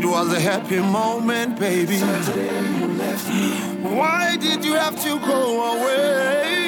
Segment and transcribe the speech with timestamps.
[0.00, 1.98] It was a happy moment, baby.
[3.98, 6.59] Why did you have to go away?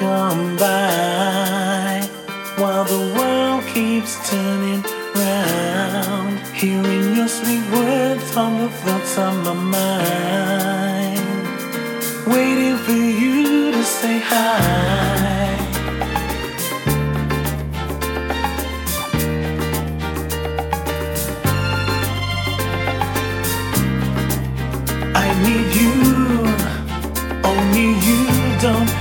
[0.00, 2.00] come by
[2.56, 4.82] while the world keeps turning
[5.14, 6.38] round.
[6.56, 11.26] Hearing your sweet words on the thoughts on my mind.
[12.26, 15.58] Waiting for you to say hi.
[25.24, 25.94] I need you,
[27.50, 28.20] only you
[28.64, 28.99] don't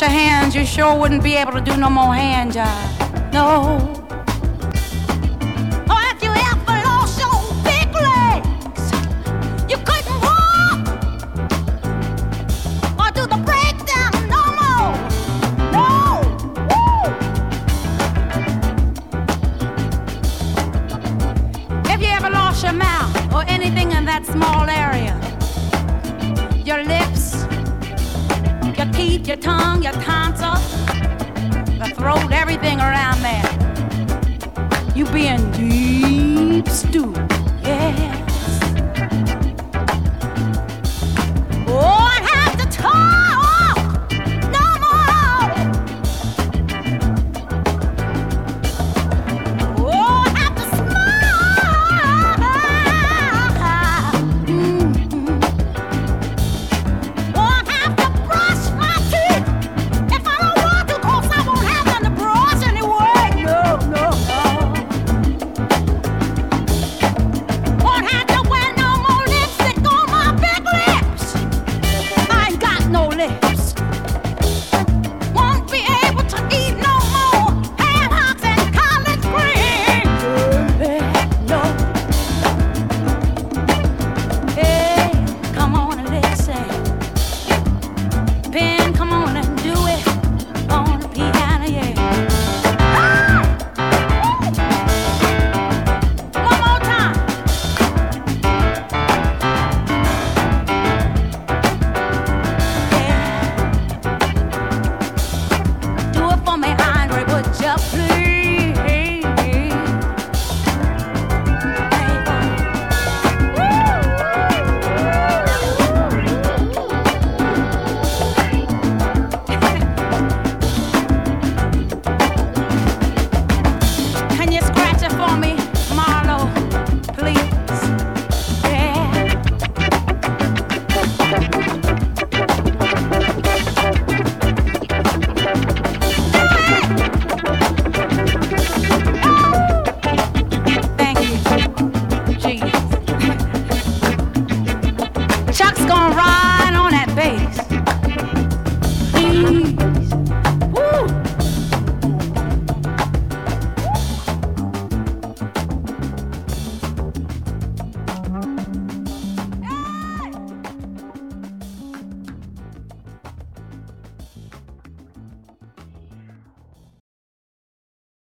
[0.00, 3.32] your hands, you sure wouldn't be able to do no more hand job.
[3.32, 4.01] No.